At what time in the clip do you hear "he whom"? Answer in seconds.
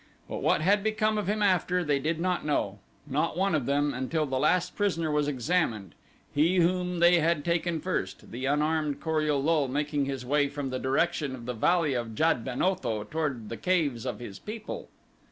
6.33-6.97